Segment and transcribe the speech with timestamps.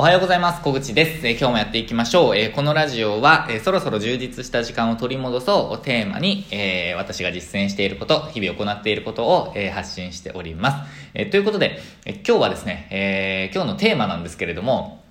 [0.00, 0.62] おはようございます。
[0.62, 1.26] 小口です。
[1.26, 2.36] えー今日もやっていきましょう。
[2.36, 10.76] えーこのラジオは、えーそろそろ充実した時間を取り戻そうをテーマに、え私が実践していること、日々行っていることを、え発信しております。
[11.14, 15.02] えということで、え今日はですね、え今日のテーマなんですけれども、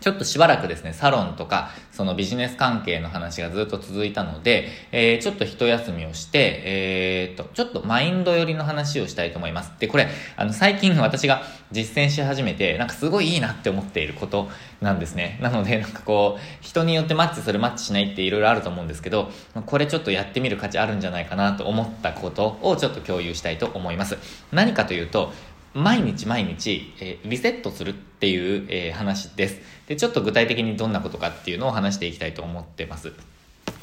[0.00, 9.72] ちょっとしばらくですね、サロンとか、そのビジネス関係の話がずっと続いたので、えーちょっと一休みをして、えーと、ちょっとマインド寄りの話をしたいと思います。
[9.78, 14.48] で、これ、あの、最近私が実践し始めて、なんかすごいいいなって思っていること
[14.80, 15.38] なんですね。
[15.40, 19.30] なので、なんかこう、人によってマッチする、マッチしないっていろいろあると思うんですけど、
[19.64, 24.18] これちょっとやってみる価値あるんじゃないかなと思ったことをちょっと共有したいと思います。
[24.52, 25.32] 何かというと、
[25.76, 29.60] 毎日毎日、えーリセットするっていう、えー話です。
[29.86, 33.12] で、ちょっと具体的にどんなことかっていうのを話していきたいと思ってます。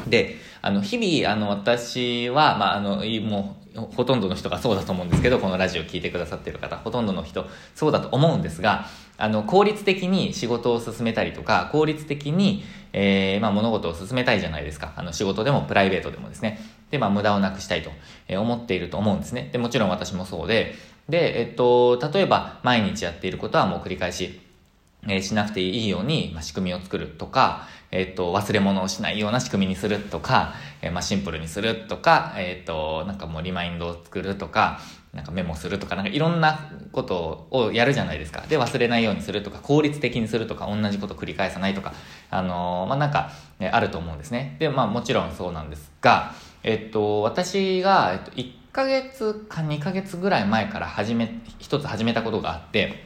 [0.08, 8.88] で、あの、日々、あの、私は、まあ、あの、もう、ほとんどの人がそうだと思うんですけど、このラジオ聞いてくださってる方、ほとんどの人、そうだと思うんですが、
[9.18, 14.94] あの、効率的に仕事を進めたりとか、効率的に、えーまあ、物事を進めたいじゃないですか。
[14.96, 16.60] あの、仕事でもプライベートでもですね。
[16.92, 17.92] で、まあ、無駄をなくしたいと
[18.40, 19.50] 思っていると思うんですね。
[19.52, 20.76] で、もちろん私もそうで、
[21.10, 24.40] で、えっと、例えば、毎日やっていることはもう繰り返し、
[25.06, 34.80] えーしなくていいように、まあ、仕組みを作るとか、えっ、と、忘れ物をしないような仕組みにするとか、えーまあ、シンプルにするとか、えっ、と、なんかもうリマインドを作るとか、
[35.14, 38.42] なんかメモするとか、なんかいろんなことをやるじゃないですか。
[38.48, 41.94] で、忘れないようにするとか、効率的にするとか、同じこと繰り返さないとか、
[42.32, 44.56] あのーまあ、なんか、えーあると思うんですね。
[44.60, 48.32] で、まあ、もちろんそうなんですが、えっと、私が、えっと、
[48.74, 53.04] 1ヶ月か2ヶ月ぐらい前から始め、一つ始めたことがあって、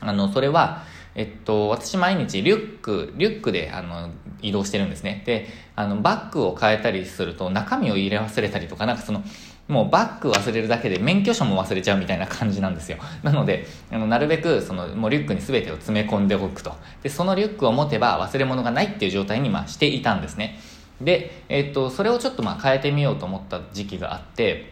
[0.00, 4.08] あの、それは、えっと、私毎日リュック、リュックで、あの、
[4.40, 5.22] 移動してるんですね。
[5.26, 9.22] で、あの、バッグを変えたりすると中身を入れ忘れたりとか、なんかその、
[9.68, 12.96] もうバッグ忘れるだけで免許証も忘れちゃうみたいな感じなんですよ。
[13.22, 16.74] なので、あのなるべくそのもうリュックに全てを詰め込んでおくと。
[17.02, 20.58] で、そのリュックを持てば忘れ物がないっていう状態にまあしていたんですね。
[21.02, 24.71] で、えっと、それをちょっとまあ変えてみようと思った時期があって、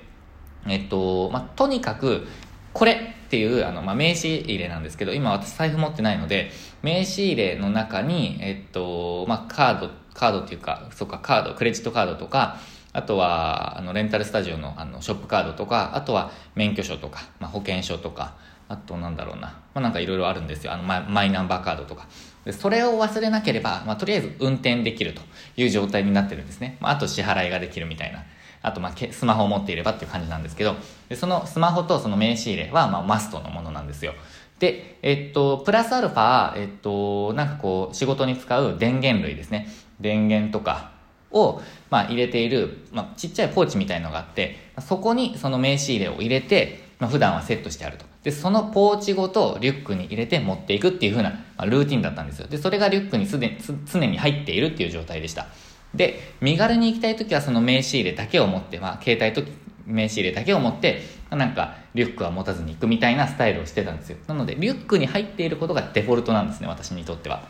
[0.69, 2.27] えっと、まあ、とにかく、
[2.73, 6.51] これっていう、あの、まあ、名刺入れなんですけど、今私財布持ってないので、
[6.83, 12.59] 名刺入れの中に、えっと、まあ、カード、カードっていうか、そうか、カード、クレジットカードとか、
[12.93, 18.35] あとは、あの、レンタルスタジオの、あの、ショップカードとか、あとは、免許証とか、まあ、保険証とか、
[18.69, 19.49] あと、なんだろうな。
[19.49, 20.73] まあ、なんかいろいろあるんですよ。
[20.73, 22.07] あの、マイマイナンバーカードとか。
[22.45, 25.21] でそれを忘れなければ、まあ、とりあえず運転できると
[25.57, 26.79] いう状態になってるんですね。
[26.81, 28.25] まあ、あと支払いができるみたいな。
[28.63, 30.77] あと、まあ、スマホを持っていればっていう感じなんですけど、
[31.09, 34.15] でそのスマホとその名刺入れは、まあ、マストのものなんですよ。
[34.59, 39.69] で、えっと、プラスアルファ、えっと、なんかこう、仕事に使う電源類ですね。
[40.01, 40.93] 電源とか
[41.33, 48.05] を、まあ、入れている、まあ、ちっちゃいポーチみたいのがあって、そこにその名刺入れを入れて、まあ、普段はセットしてあると。
[48.23, 52.47] で、そのポーチごとリュックに入れて持っていくっていう風な、まあ、ルーティンだったんですよ。
[52.47, 53.57] で、それがリュックにすで
[53.91, 55.47] 常に入っているっていう状態でした。
[55.95, 59.49] で、身軽に行きたいときはその名刺入れだけを持って、まあ、携帯と
[59.87, 64.19] 名刺入れだけを持って、なんか、リュックは持たずに行くみたいなスタイルをしてたんですよ。
[64.27, 67.43] なので、リュックに入っていることがデフォルトなんですね、私にとっては。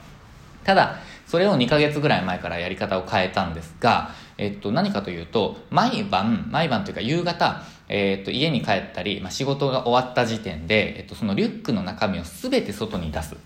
[0.64, 13.36] ただ、それを2ヶ月ぐらい前からやり方を変えたんですが、えっと、何かというと、毎晩、毎晩というか夕方、えっと、家に帰ったり、まあ、仕事が終わった時点で、えっと、そのリュックの中身を全て外に出す。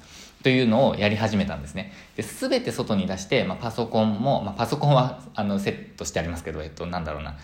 [0.44, 1.90] というのをやり始めたんですね。
[2.16, 7.34] で、すべて外に出して、まあ、パソコンも、まあ、パソコンは、あの、セットしてありますけど、えっと、なんだろうな。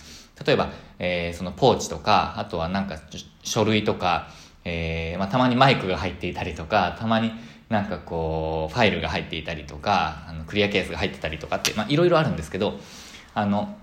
[0.47, 0.69] 例えば、
[0.99, 2.99] えーそのポーチとか、あとはなんか、
[3.43, 4.29] 書類とか、
[4.67, 7.33] えーまあ、たまにマイクが入っていたりとか、たまに
[7.71, 12.79] なんかこう、ファイルが入っていたりとか、あの、クリアケースが入ってたりとかって、まあ、いろいろあるんですけど、
[13.33, 13.79] あの、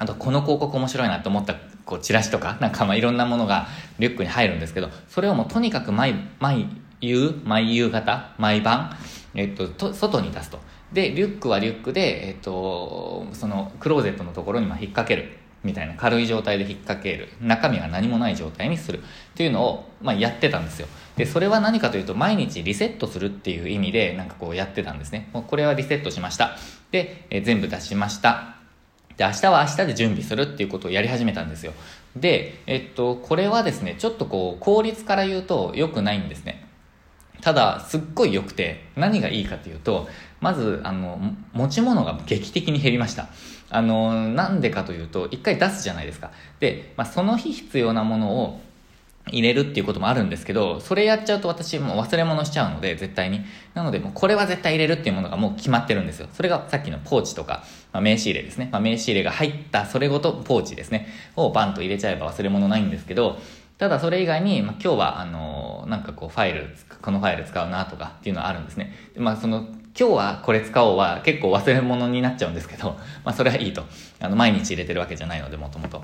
[0.00, 3.68] あと、この広告面白いなと思った、こう、チラシとか、なんかまあいろんなものが
[4.00, 6.66] リュックに入るんですけど、それをもうとにかく毎、毎
[7.00, 8.96] 夕、毎夕方、毎晩、
[9.34, 10.58] えっと、と、外に出すと。
[10.92, 15.38] で、リュックはリュックで、えっと、その、クローゼットのところにまあ引っ掛ける。
[15.64, 17.28] みたいな軽い状態で引っ掛ける。
[17.40, 19.00] 中身が何もない状態にする。
[19.00, 19.02] っ
[19.34, 20.86] ていうのを、まあ、やってたんですよ。
[21.16, 25.28] でそれは何かというと毎日リセットするっていう意味でなんかこうやってたんですね。
[25.32, 26.56] もうこれはリセットしました。
[26.90, 28.56] で、え全部出しました。
[29.16, 31.72] で明日は明日で準備するっていうことをやり始めたんですよ。
[32.14, 36.65] でえっとこれはですねちょっとこう効率から言うと良くないんですね。
[37.46, 40.08] ただすっごい良くて何がいいかというと
[40.40, 41.20] まずあの
[41.52, 43.28] 持ち物が劇的に減りました
[43.70, 48.60] あのなんでかというと一回出すじゃないですかで、まあ、その日必要なものを
[49.30, 53.40] 入れるっていうこともあるんですけど、それやっちゃうと私もう忘れ物しちゃうので、絶対に。
[53.74, 56.28] なので、もうこれは絶対入れるっていうものがもう決まってるんですよ。
[56.32, 58.68] それがさっきのポーチとか、まあ、名刺入れですね。
[58.70, 61.08] まあ、名刺入れが入ったそれごとポーチですね。
[61.34, 63.40] をバンと入れちゃえば忘れ物ないんですけど、
[63.78, 68.94] ただそれ以外に、まあ、今日は、あのなんかこうファイル、このファイル使うなとかっていうのはあるんですね。
[69.14, 69.66] でまあその、
[69.98, 73.84] 今日はこれ使おうは結構忘れ物になっちゃうんですけど、 まあそれはいいと。
[74.20, 76.02] あの、毎日入れてるわけじゃないので、もともと。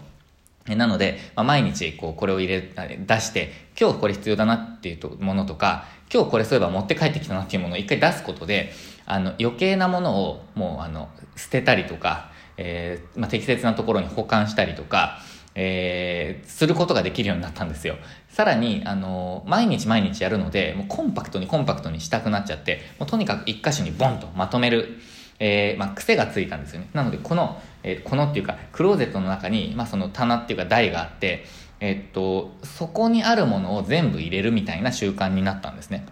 [0.68, 8.70] なので、まあ、毎日こうこれを入れ出して今日これ必要だなっていうものとか今日これそういえば持って帰ってきたなっていうものを一回出すことで
[9.04, 15.18] あの余計なものをもうあの捨てたりとか、えーまあ、適切なところに保管したりとか、
[15.54, 17.96] えー、することができるようになったんですよ
[18.30, 24.98] さらにあの毎日毎日やるのでもうコンパクトにコンパクトにしたくなっちゃってもうとにかく一箇所にボンとまとめる
[25.44, 26.88] えー、まあ、癖がついたんですよね。
[26.92, 31.44] なので、この、えー、このっていうか、クローゼットの中に、まあ、その棚っていうか台があって、
[31.80, 36.06] え、っと、そこにあるものを全部入れるみたいな習慣になったんですね。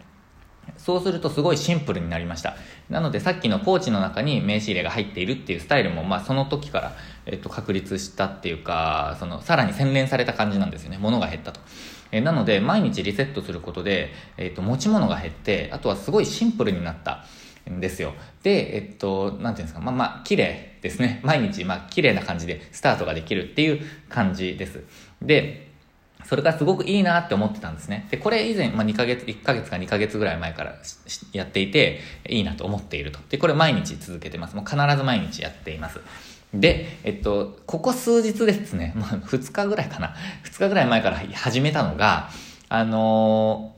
[0.90, 2.56] そうするとすごいシンプルになりました。
[2.88, 6.96] なのでさっきのポーチの中に名刺入れが入っているっていうスタイルも、まあその時から、
[7.26, 10.98] えっと、確立したっていうか、その、さらに洗練された感じなんですよね。
[10.98, 11.60] 物が減ったと。
[12.10, 17.24] えなので、毎日リセットすることで、えっと、持ち物が減って、あとはすごいシンプルになった。
[17.68, 18.14] んですよ。
[18.42, 21.20] で、えっと、なんていうんですか、まあまあ、綺麗ですね。
[21.22, 24.82] 毎日、まあ、綺麗な感じでスタートができるっていう感じです。
[25.22, 25.69] で、
[26.30, 28.06] それがすごくいいなって思ってたんですね。
[28.08, 30.76] で、これ以前、まあ、2ヶ月、1ヶ月か2ヶ月ぐらい前から
[31.32, 31.98] やっていて、
[32.28, 33.18] いいなと思っていると。
[33.30, 34.54] で、これ毎日続けてます。
[34.54, 35.98] もう必ず毎日やっています。
[36.54, 40.14] で、えっと、ここ数日ですね、まあ、2日ぐらいかな。
[40.44, 42.30] 2日ぐらい前から始めたのが、
[42.68, 43.74] あの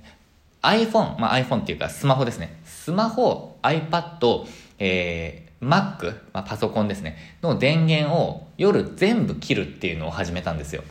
[0.60, 2.60] ー、iPhone、まあ、iPhone っていうかスマホですね。
[2.66, 4.44] スマホ、iPad、
[4.78, 10.82] えー、Mac、まあ、パソコンですね、の電源を夜全部切るっていうのを始めたんですよ。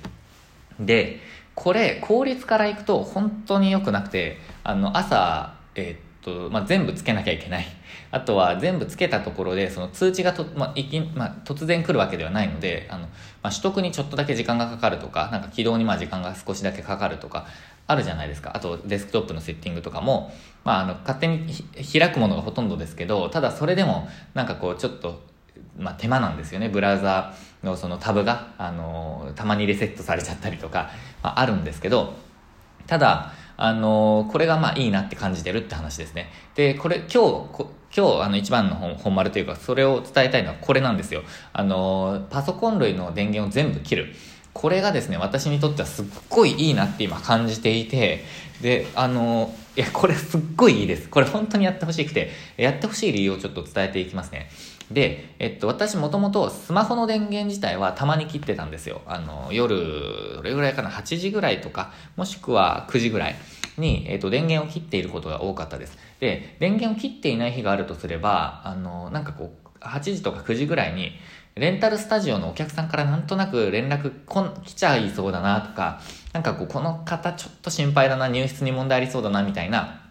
[0.80, 1.20] で、
[1.56, 7.66] これ、効率からいくと本当に良くなくて、あの、朝、えーとまあ、全部つけなきゃいけない。
[8.12, 13.08] あとは全部つけたところで、その通知がと、まあいきまあ、突然来るわけではないので、あの、ま
[13.44, 17.46] あ、取得にちょっとだけ時間がかかるとか、なんか起動にまあ時間が少しだけかかるとか、
[17.88, 18.52] あるじゃないですか。
[18.56, 20.34] あとデスクトップのセッティングとかも、
[20.64, 21.52] まあ、あの、勝手に
[21.92, 25.22] 開くものがほとんどですけど、ただそれでも、なんかこう、ちょっと、
[25.78, 26.70] まあ、手間なんですよね。
[26.70, 27.34] ブラウザ
[27.64, 30.92] のそのタブが、あの、たまにリセットされちゃったりとか、
[31.24, 32.14] まあ、あるんですけど、
[32.88, 33.34] ただ、
[33.64, 36.32] あのこれがまあいいなって感じてるって話ですね。
[36.56, 37.66] で、これ今日、
[37.96, 41.22] 今日あの一番の本本丸というか、それを伝えたいのはこれなんですよ。
[41.54, 44.16] あのパソコン類の電源を全部切る。
[44.54, 48.26] これがですね、私にとってはすっごいいいなって今感じていて、
[48.62, 51.08] で、あの、いや、これすっごいいいです。
[51.08, 54.50] これ本当にやってほしくて、やってほしい理由をちょっと伝えていきますね。
[54.94, 59.02] で、えっと、私もともとスマホの電源自体はたまに切ってたんですよ。
[59.06, 63.36] あの、夜、どれぐらいかな、8時ぐらいとか、もしくは9時ぐらい
[63.78, 65.98] に、えっと、電源を切っていることが多かったです。
[66.20, 71.12] で、電源を切っていない日があるとすれば、あの、なんかこう、8時とか9時ぐらいに、
[71.56, 76.00] レンタルスタジオのお客さんからなんとなく連絡こん来ちゃいそうだなとか、
[76.34, 80.02] なんかこう、この方ちょっと心配だな、入室に問題ありそうだな、みたいな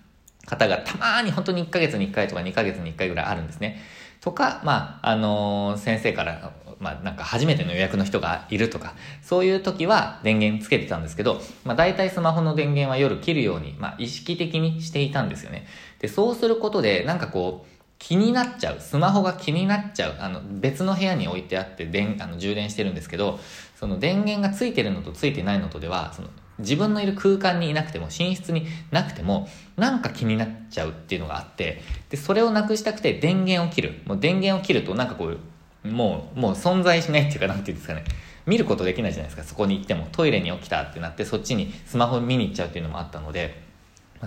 [0.46, 3.80] 方がたまに本当に1ヶ月に1回とか2ヶ月に1回ぐらいあるんですね。
[4.20, 15.66] とか、まあ、あのー、先生から、まあ、なんか初めての予約の人がいるとか、そういう時は電源つけてたんですけど、まあ、大体スマホの電源は夜切るように、まあ、意識的にしていたんですよね。
[16.00, 18.80] で、そうすることで、なんかこう、気になっちゃう。
[18.80, 20.16] スマホが気になっちゃう。
[20.20, 23.38] あの、別の部屋に置いてあって、電、あの、充電してるんですけど、
[23.78, 26.28] その電源がついてるのとついてないのとでは、その、
[26.60, 34.00] 自分のいる空間にいなくても、寝室になくても、なんか気になっちゃうっていうのがあって、で、それをなくしたくて電源を切る。
[34.06, 38.04] もう電源を切ると、なんかこう、もう、もう存在しないっていうか、なんていうんですかね。
[38.46, 39.44] 見ることできないじゃないですか。
[39.44, 40.08] そこに行っても。
[40.12, 43.62] トイレに起きたってなって、そっちにスマホ見に行っちゃうっていうのもあったので、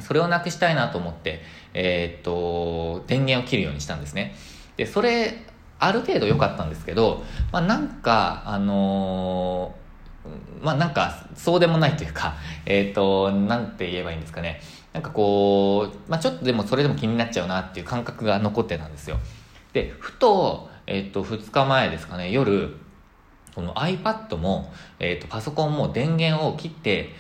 [0.02, 1.42] それをなくしたいなと思って、
[1.74, 4.36] えー、っと、電源を切るようにしたんですね。
[4.78, 5.46] で、それ、
[5.80, 9.83] ある程度良かったんですけど、まあ、なんか、あのー、
[10.62, 14.62] まあ、なんか、そうでもないというか、 えー、と、なんて言えばいいんですかね。
[14.94, 19.18] なんかこう、まあ、ちょっとでもそれでも気になっちゃうなっていう感覚が残ってたんですよ。
[19.74, 22.78] で、ふと、えっと、2日前ですかね、夜、
[23.56, 27.14] この iPad も、えっと、パソコンも電源を切って、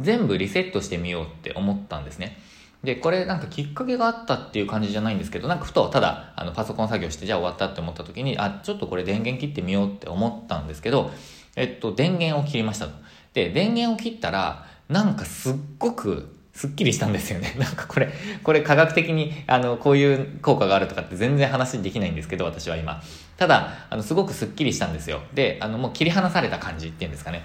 [0.00, 2.38] 全部リセットしてみようって思ったんですね。
[2.82, 11.10] で、これなんかきっかけがあったっていう感じじゃないんですけど、なんかふとただあのパソコン作業してじゃあ終わったって思った時に、あ、ちょっとこれ電源切ってみようって思ったんですけど、
[11.58, 12.92] えっと、電源を切りましたと。
[13.34, 17.54] で、電源を切ったら、なんかすっごくすっきりしたんですよね。
[17.60, 18.08] なんかこれ、
[18.42, 23.02] これ科学的に、あの、こういう効果があるとかって全然話できないんですけど、私は今。
[23.36, 25.20] ただ、あの、すごくすっきりしたんですよ。
[25.34, 27.44] で、あの、もう切り離された感じっていうんですかね。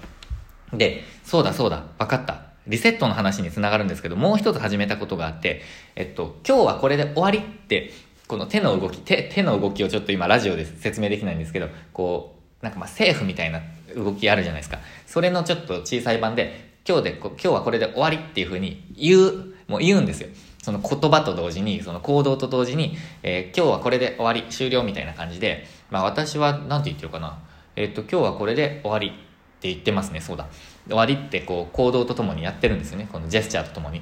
[0.73, 2.53] で、そうだそうだ、分かった。
[2.65, 5.61] リセットの話につながるんですけど、もう一つ始めたことがあって、
[5.95, 7.91] えっと、今日はこれで終わりって、
[8.27, 13.61] この手の動き、手、手の動きをちょっと今ラジオで説明できないんですけど、こう、なんかまあ政府みたいな
[13.95, 14.79] 動きあるじゃないですか。
[15.05, 20.29] それのちょっと小さい版で、今日で、今日はこれで終わりっていうふうに言う、もう言うんですよ。
[20.61, 27.39] その言葉と同時に、その行動と同時に、えー、今日はこれで終わり、終了みたいな感じで、まあ私は、なんて言ってるかな。
[27.75, 29.11] えっ、と、今日はこれで終わりっ
[29.59, 30.47] て言ってますね、そうだ。
[30.87, 33.07] 終わりってこう、行動とともにやってるんですよね。
[33.11, 34.01] このジェスチャーとともに。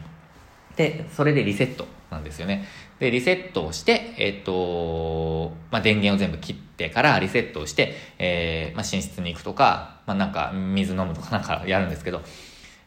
[0.75, 2.65] で、それでリセットなんですよね。
[2.99, 12.21] で、リセットをして、えっ、と、まあ、電源を全部切ってからリセットをして、えー、まあ、寝室に行くとか、まあ、なんか水飲むとかなんかやるんですけど、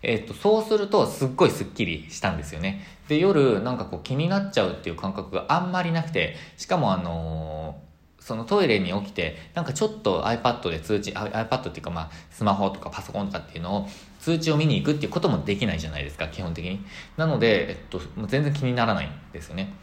[0.03, 2.85] えっ、と、そうするとすっごいスッキリしたんですよね。
[3.09, 13.89] で、夜なんかこう気になっちゃうっていう感覚があんまりなくて、しかもあのー、そのトイレに起きて、なんかちょっと iPad で通知、iPad っていうかまあスマホとかパソコンとかっていうのを
[14.25, 16.83] 通知を見に行くっていうこともできないじゃないですか、基本的に。
[17.19, 19.75] なので、えっと、全然気にならないんですよね。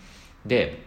[0.48, 0.82] で、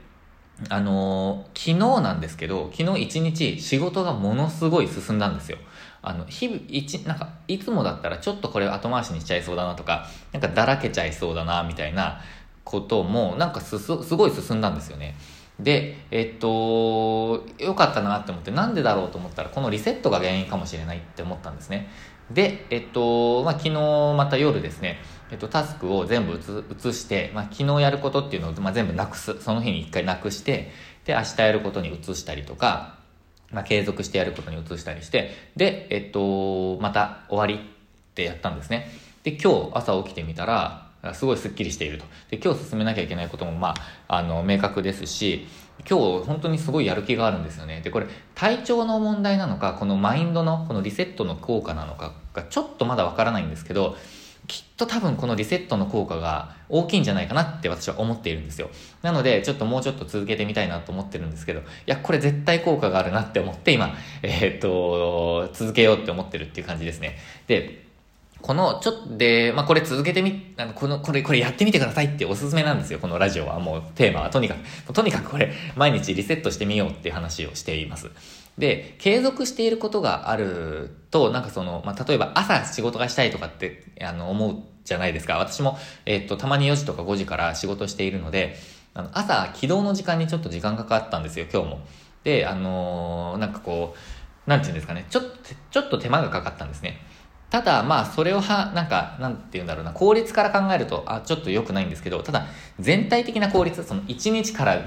[0.69, 5.59] あのー、昨日なんですけど、昨日一日仕事がものすごい進んだんですよ。
[6.03, 12.21] あの、日々、一、なんか、いつもだったらちょっとこれ後回しにしちゃいそうだなとか、なんかだらけちゃいそうだな、みたいな
[12.65, 15.15] ことも、なんかす、すごい進んだんですよね。
[15.61, 21.89] で、えっと、良かったなって思って、なんでだろうと思ったら、このリセットが原因かもしれないって思ったんですね。
[22.31, 23.71] で、えっと、まあ、昨日
[24.17, 24.99] また夜ですね、
[25.31, 29.41] えっと、タスクを全部移して、まあ、昨日やることっていうのを、まあ、全部なくす。
[29.41, 30.71] その日に一回なくして、
[31.05, 32.99] で、明日やることに移したりとか、
[33.51, 38.89] まあ、継続してやることに移したりして、で、えっと、また終わりってやったんですね。
[39.23, 42.05] で、今日朝起きてみたら、すごいスッキリしていると。
[42.31, 43.75] で、今日進めなきゃいけないことも、ま
[44.09, 45.47] あ、あの、明確ですし、
[45.89, 47.81] 今日本当にすごいやる気があるんですよね。
[47.83, 53.97] で、これ、体調の問題なのか、このマインドの、このリセットの効果なのかが、ちょっとまだわからないんですけど、
[54.47, 58.69] きっと多分このリセットの効果が大きいんじゃないかなって私は思っているんですよ。
[59.03, 67.17] なので、ちょっともうちょっと続けてみたいなと思ってるんですけど、いや、これ絶対効果があるなって思って今、えー、っと、続けようって思ってるっていう感じですね。
[67.47, 67.84] で、
[68.45, 73.59] この、ちょっと、で、まあ、これ続けてみ、あの、この、これ、これやってみてくださいっておすすめなんですよ、このラジオは。
[73.59, 74.55] もう、テーマはとにか
[74.87, 78.11] く、とにかくこれ、毎日リセットしてみようっていう話をしています。
[78.59, 85.39] で、継続していることがあると、なんかその、まあ、例えば朝仕事がしたいとかって、あの、思うじゃないですか。
[85.39, 88.57] 私も、えっと、たまに4時とか5時から仕事しているので、
[88.93, 91.81] あの、朝、起動の時間にちょっと時間かかったんですよ、今日も。
[92.25, 93.95] で、あのー、なんかこ
[94.47, 95.31] う、なんていうんですかね、ちょっと、
[95.71, 97.01] ちょっと手間がかかったんですね。
[97.55, 102.47] ただ、まあ、それは、なんか、なんて言うんだろうな、効率から考えると、あ、ちょっと良くないんですけど、ただ、
[102.81, 104.83] 全体的な効率、その1日から、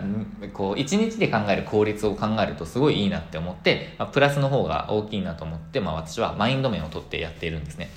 [0.51, 7.89] こう、1日で考える効率を考えるとすごいいいなって思って、まあ、プラスの方が大きいなと思って、まあ、私はマインド面を取ってやっているんですね。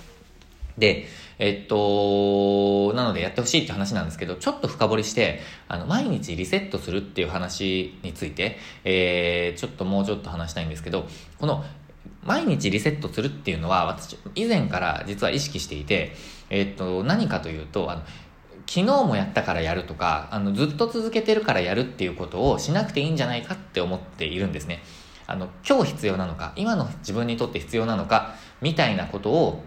[0.79, 1.09] で、
[1.41, 11.09] えっと、なのでやってほしいって話なんですけど、ちょっと深掘りして、あの、毎日リセットするっていう話について、えー、ちょっともうちょっと話したいんですけど、
[11.41, 11.65] この
[12.23, 16.15] 毎日リセットするっていうのは私以前から実は意識していて、
[16.51, 18.03] えー、っと何かというとあの
[18.67, 24.83] 昨日もやったからやるとかあのずっと続けてるからやるっていうことをしなくていいんじゃないかって思っているんですね
[25.27, 29.65] あの今日必要なのか今の自分にとって必要なのかみたいなことを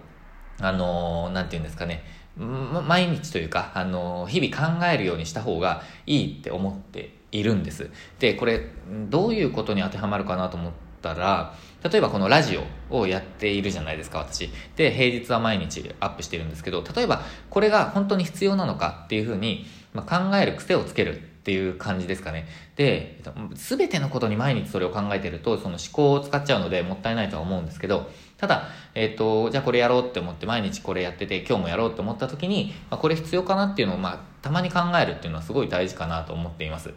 [0.59, 2.03] あの何て言うんですかね
[2.35, 7.91] 毎日というか、あの日々考えるようにした方がいいって思っているんです。
[8.19, 8.69] で、これ、
[9.09, 12.57] どういうことに当てはまるかなと思ったら、例えばこのラジ
[12.89, 14.49] オをやっているじゃないですか、私。
[14.75, 22.47] で、平日は毎日アップしてるんですけど、例えばこれが本当に必要なのかっていうふうに、まあ、考える癖をつけるっていう感じですかね。
[22.77, 23.21] で、
[23.55, 36.93] すべてのことに毎日それを考えてると、その思考を使っちゃうのでもったいないとは思うんですけど、ただ、えっ、ー、と、じゃあこれやろうって思って毎日これやってて今日もやろうって思った時に、まあ、これ必要かなっていうのを、まあ、たまに考えるっていうのはすごい大事かなと思っています。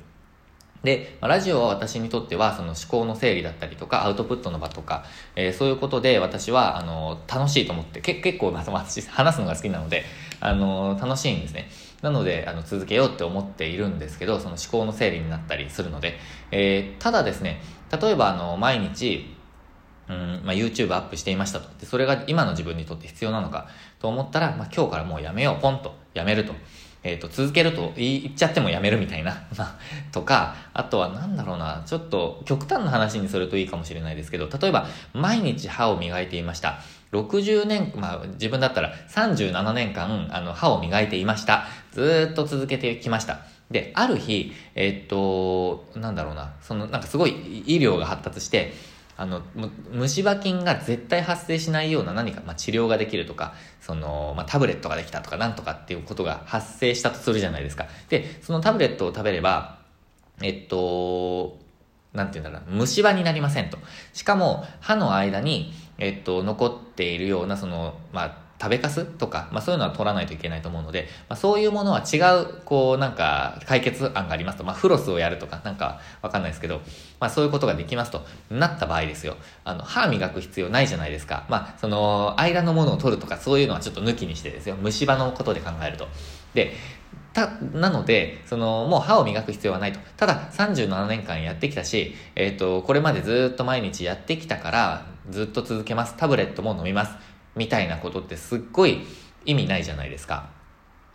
[0.83, 5.05] で、ラジオは私にとっては、その思考の整理だったりとか、アウトプットの場とか、
[5.35, 10.05] えー、そういうことで私は、あの、楽しいと思って、け結構、私、話すのが好きなので、
[10.41, 11.69] あの、楽しいんですね。
[12.03, 16.19] なので、あの、続けようって思っているんですけど、その思考の整理になったりするので、
[16.51, 17.61] えー、ただですね、
[18.01, 19.35] 例えば、あの、毎日、
[20.09, 21.69] うんまあ、YouTube アップしていましたと。
[21.81, 23.69] で、それが今の自分にとって必要なのか
[23.99, 26.55] と思ったら、まあ、今日からもうやめよう、ポンとやめると。
[27.03, 29.45] えっ、ー、と、続けると言っちゃってもやめるみたいな、
[30.13, 36.81] とか、あとはなんだろうな、ちょっと極端な話にするといいかもしれないですけど、例えば、毎日歯を磨いていました。
[37.13, 41.67] 60年、まあ自分だったら37年間、あの、歯を磨いていました。
[41.93, 43.41] ずっと続けてきました。
[43.71, 48.73] で、ある日、えっ、と、なんだろうな、その、なんかすごい医療が発達して、
[49.19, 49.43] あの、
[49.91, 57.87] 虫歯菌が絶対発生しないような何か、まあ、治療ができるとか、その、まあ、タブレットができたとか、なんとかっていうことが発生したとするじゃないですか。
[58.11, 59.79] で、そのタブレットを食べれば、
[60.43, 61.59] えっと、
[62.13, 63.79] なんて言うんだろう、虫歯になりませんと。
[64.13, 76.81] しかも、歯の間に、えっと、残っているような、その、まあ、食べかすとか、まあそういうのは取らないといけないと思うので、まあそういうものは違う、こうなんか解決案がありますと、まあフロスをやるとかなんかわかんないですけど、
[77.21, 79.37] まあそういうことができますとなった場合ですよ。
[79.65, 81.45] あの、歯磨く必要ないじゃないですか。
[81.49, 84.77] まあその、間のものを取るとかそういうのはちょっと抜きにしてですよ。
[84.77, 86.09] 虫歯のことで考えると。
[86.55, 86.73] で、
[87.37, 90.01] た、なので、その、もう歯を磨く必要はないと。
[90.17, 96.15] ただ、37年間やってきたし、えっ、ー、と、これまでずっと毎日やってきたから、ずっと続けます。
[96.17, 97.15] タブレットも飲みます。
[97.57, 99.01] みたいなことってすっごい
[99.45, 100.51] 意味ないじゃないですか。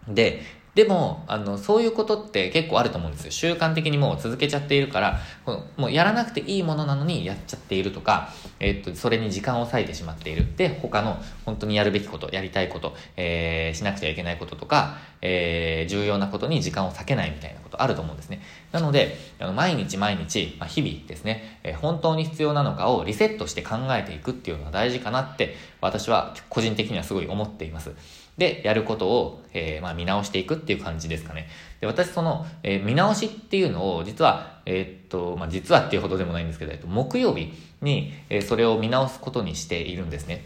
[0.07, 0.41] で、
[0.73, 3.31] でも、あの、そういうことって結構あると思うんですよ。
[3.31, 8.29] 習慣的にもう続けちゃっているから、このもうやらなくていいものなのにやっちゃっているとか、
[8.61, 10.45] えっと、それに時間を割いてしまっている。
[10.55, 18.41] で、他の本当にやるべきこと、やりたいこと、えー、しなくてはいけないこととか、えー、重要なことに時間を割けないみたいなことあると思うんですね。
[18.71, 27.91] なので、あの毎日毎日、まあ、日々ですね、えー、本当に必要なのかをリセットして考えていくっていうのは大事かなって、私は個人的にはすごい思っています。
[28.37, 31.47] で、やることを、えー、まあ、見直していくっていう感じですかね。
[31.79, 40.45] で、私その、えー、見直しっていうのを、実は、えー、っと、まあ、実はっていうほどでもないんですけど、えっと、木曜日に、え、それを見直すことにしているんですね。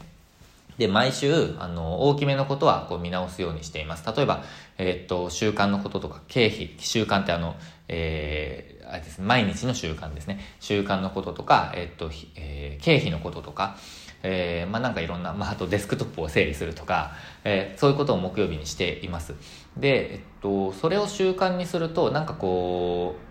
[0.77, 4.06] で、毎週、あの、大きめのことは、こう、見直すようにしています。
[4.06, 4.44] 例えば、
[4.77, 7.56] え、っと、習慣のこととか、経費、習慣ってあの、
[7.88, 10.39] えー、あれですね、毎日の習慣ですね。
[10.60, 13.77] 習慣のこととか、え、っと、え、経費のこととか、
[14.27, 17.12] えー、まあなんかいろんな、まああとデスクトップを整理するとか、
[17.44, 19.36] えー、そういうことを木曜日にしています。
[19.77, 23.25] で、えっと、それを習慣にすると、なんかこう、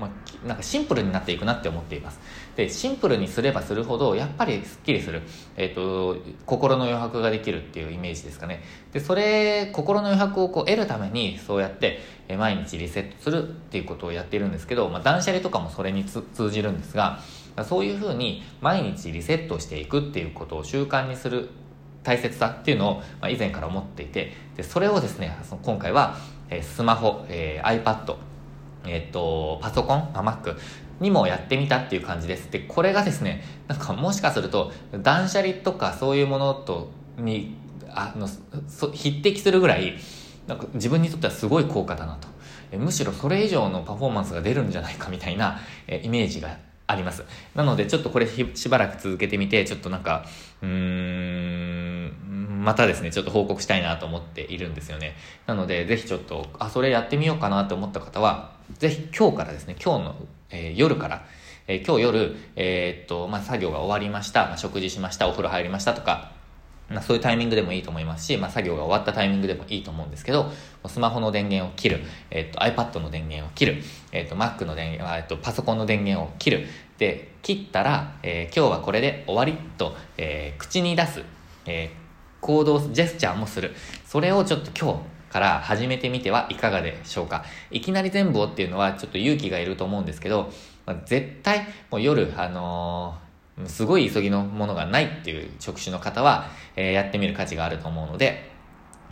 [0.00, 2.20] まあ、なんかシンプルになっていくなって思っています。
[2.54, 5.22] で、シンプルにすればするほど、やっぱりスッキリする。
[5.56, 6.16] えっ、と、
[6.46, 8.62] 心の余白ができるっていうイメージですかね。
[8.92, 17.20] で、それ、心の余白をこう得るために、そうやって、え毎日リセットするっていうことをやっているんですけど、まあ、断捨離とかもそれに通じるんですが、
[17.64, 21.50] そういうふうに毎日リセットしていくっていうことを習慣にする
[22.02, 26.16] 大切さっていうのを、ま以前から思っていてでそれをですね今回は、
[26.50, 28.16] えスマホ、えー、iPad、
[28.86, 30.56] えっ、とパソコン、Mac
[31.00, 32.50] にもやってみたっていう感じです。
[32.50, 37.56] でこれがですねなんかもしかすると断捨離とかそういうものとに
[37.90, 38.28] あの
[38.92, 39.94] 匹敵するぐらい
[40.46, 42.28] なんか自分にとってはすごい効果だなと。
[42.76, 47.22] むしろそれ以上のパフォーマンスが出るんじゃないかみたいなイメージがあります。
[47.54, 50.24] なので、ちょっとこれしばらく続けてみて、ちょっとなんか、
[50.62, 55.14] うーん、またですね、ちょっと報告したいなと思っているんですよね。
[55.46, 60.16] なので、ぜひちょっと、あ、それやってみようかなと思った方は、ぜひ今日からですね、今日の、
[60.50, 61.24] えー、夜から、
[61.66, 66.32] えー、今日夜、えー、っと、まあ、作業が終わりました、まあ、食事しました、お風呂入りましたとか、
[66.90, 70.50] まあ、そういうタイミングでもいいと思いますし、まあ、作業が終わったタイミングでもいいと思うんですけど、
[70.86, 76.66] スマホの電源を切る、えっと、iPad の電源を切る、えっと、Mac の電源、えっと、パソコンの電源を切る。
[76.96, 81.22] で、切ったら、えー、今日はこれで終わりと、えー、口に出す、
[81.66, 81.88] えー、
[82.40, 83.74] 行動、ジェスチャーもする。
[84.06, 87.44] それをちょっと今日から始めてみてはいかがでしょうか。
[87.70, 90.50] いきなり全部をっていうのはちょっと勇気がいると思うんですけど、
[90.86, 93.27] まあ、絶対、もう夜、あのー
[93.66, 98.48] すごい急ぎのものがないっていう職種の方は、えー、やってみる価値があると思うので、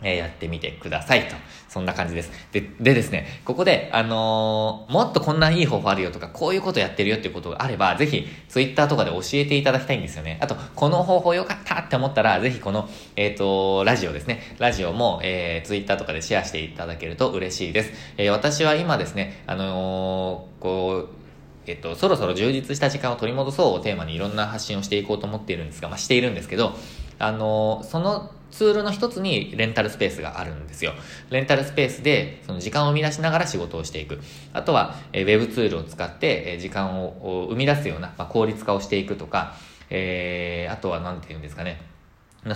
[0.01, 1.35] えー、やってみてくださいと。
[1.67, 2.31] そんな感じです。
[2.51, 10.37] で、でですね、ここで、あのー、もっとこんないい方法あるよとか、こういうことやってるよっていうことがあれば、ぜひ、ツイッターとかで教えていただきたいんですよね。
[10.41, 14.55] あと、この方法良かったって思ったら、ぜひこの、えっ、ー、と、ラジオですね。
[14.59, 17.91] ラジオも、えー、ツイッターとかでシェアしていただけると嬉しいです。
[18.17, 21.26] えー、私は今ですね、あの、こう、
[21.67, 26.73] えっと、そろそろ充実した時間を取り戻そうをテーマにいろんな発信をしていこうと思っているんですが、まあ、しているんですけど、
[27.19, 30.93] あの、そのツールの一つにレンタルスペースがあるんですよ。
[31.29, 34.19] レンタルスペースでその時間を生み出しながら仕事をしていく。
[34.53, 39.55] あとは、えー、ウェブツールを使って、え、時間を生み出すような、まあ、効率化をしていくとか、
[39.89, 41.81] えー、あとは何て言うんですかね。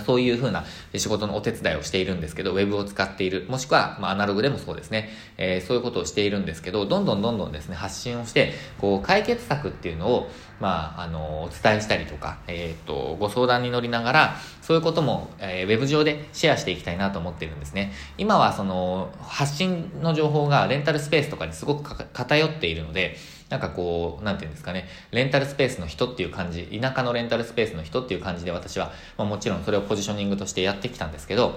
[0.00, 10.30] そういうふうな仕事のお手伝いをしているんですけど、ウェブを使っている、もしくは、ま、アナログでもそうですね、えー、そういうことをしているんですけど、どんどんどんどんですね、発信をして、こう、解決策っていうのを、
[10.62, 17.92] まあ、あの、お伝えしたりとか、えっ、ー、と、ご相談に乗りながら、そういうことも、えー、ウェブ上でシェアしていきたいなと思ってるんですね。
[18.16, 23.16] 今は、その、発信の情報がレンタルスペースとかにすごく偏っているので、
[23.48, 31.56] なんかこう、なんていうんですかね、レンタルスペースの人っていう感じ、田舎のレンタルスペースの人っていう感じで私は、まあ、もちろんそれをポジショニングとしてやってきたんですけど、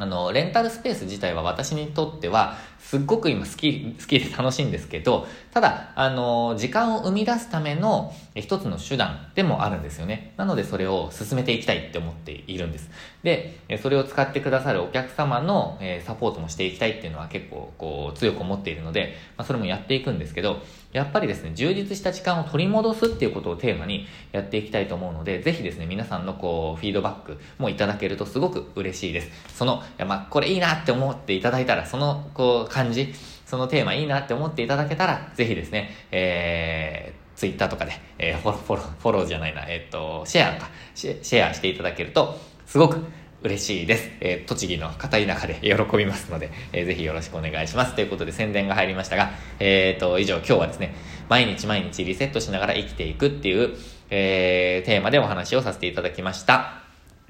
[0.00, 10.32] あの、レンタルスペース自体は私にとっては、すっごく今好き、好きで楽しいんですけど、ただ、あの、時間を生み出すための一つの手段でもあるんですよね。
[10.38, 12.90] なのでそれを進めていきたいって思っているんです。
[13.22, 29.30] で、それを使ってくださるお客様のサポートもしていきたいっていうのは結構こう強く思っているので、まあ、それもやっていくんですけど、やっぱりですね、充実した時間を取り戻すっていうことをテーマにやっていきたいと思うので、ぜひですね、皆さんのこう、フィードバックもいただけるとすごく嬉しいです。
[29.56, 33.14] その、やまあ、これいいなって思っていただいたら、その、こう、感じ、
[33.46, 42.98] そのテーマいいなって思っていただけたら、ぜひですね、えー、ツイッターとかで、えー、フォロー、フォロー、フォローじゃないな、えっ、ー、と、シェアか、シェアしていただけると、すごく
[43.42, 44.10] 嬉しいです。
[44.20, 47.94] えー、栃木の片田舎で喜びますので、えー、ぜひよろしくお願いします。
[47.94, 50.94] ということで宣伝が入りましたが、えっ、ー、と、以上今日はですね、
[51.28, 53.76] 毎日毎日リセットしながら生きていくっていう、
[54.10, 56.82] えー、テーマでお話をさせていただきました。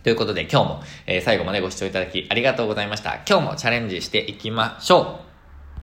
[0.03, 3.21] ということで今日も、えー、最後までご視聴いただきありがとうございました。
[3.29, 5.30] 今日もチャレンジしていきましょう